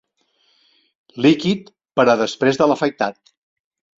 [1.25, 1.69] Líquid
[2.01, 3.33] per a després de l'afaitat.